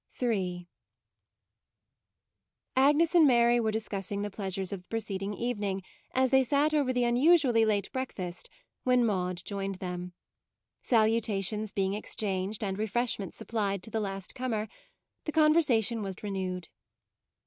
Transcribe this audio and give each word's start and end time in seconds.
MAUDE 0.13 0.19
33 0.21 0.35
III 0.35 0.67
AGNES 2.89 3.13
and 3.13 3.27
Mary 3.27 3.59
were 3.59 3.69
dis 3.71 3.87
cussing 3.87 4.23
the 4.23 4.31
pleasures 4.31 4.73
of 4.73 4.81
the 4.81 4.89
preceeding 4.89 5.35
evening 5.35 5.83
as 6.15 6.31
they 6.31 6.43
sat 6.43 6.73
over 6.73 6.91
the 6.91 7.03
unusually 7.03 7.65
late 7.65 7.91
breakfast, 7.91 8.49
when 8.83 9.05
Maude 9.05 9.43
joined 9.45 9.75
them. 9.75 10.13
Salutations 10.81 11.71
being 11.71 11.93
exchanged 11.93 12.63
and 12.63 12.79
re 12.79 12.87
freshments 12.87 13.35
supplied 13.37 13.83
to 13.83 13.91
the 13.91 13.99
last 13.99 14.33
comer, 14.33 14.67
the 15.25 15.31
conversation 15.31 16.01
was 16.01 16.15
renewed. 16.23 16.69